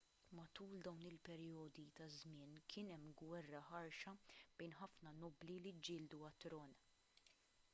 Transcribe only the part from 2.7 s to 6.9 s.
kien hemm gwerra ħarxa bejn ħafna nobbli li ġġieldu għat-tron